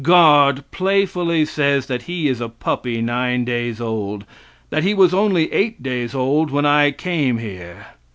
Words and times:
Guard 0.03 0.63
playfully 0.71 1.45
says 1.45 1.85
that 1.85 2.01
he 2.09 2.27
is 2.27 2.41
a 2.41 2.49
puppy 2.49 3.03
nine 3.03 3.45
days 3.45 3.79
old; 3.79 4.25
that 4.71 4.81
he 4.81 4.95
was 4.95 5.13
only 5.13 5.53
eight 5.53 5.83
days 5.83 6.15
old 6.15 6.49
when 6.49 6.65
I 6.65 6.89
came 6.89 7.37
here. 7.37 7.85